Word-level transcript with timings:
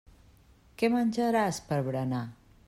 Què 0.81 0.89
menjaràs 0.95 1.61
per 1.69 1.81
berenar. 1.91 2.25